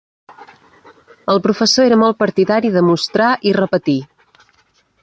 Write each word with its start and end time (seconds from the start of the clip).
El 1.33 1.41
professor 1.47 1.87
era 1.91 2.01
molt 2.05 2.19
partidari 2.25 2.73
de 2.79 2.85
"mostrar 2.89 3.31
i 3.51 3.57
repetir". 3.61 4.01